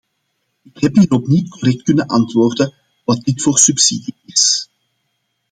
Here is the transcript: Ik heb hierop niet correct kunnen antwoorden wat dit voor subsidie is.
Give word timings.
Ik 0.63 0.77
heb 0.81 0.95
hierop 0.95 1.27
niet 1.27 1.49
correct 1.49 1.81
kunnen 1.83 2.05
antwoorden 2.05 2.73
wat 3.05 3.23
dit 3.23 3.41
voor 3.41 3.57
subsidie 3.57 4.15
is. 4.25 4.69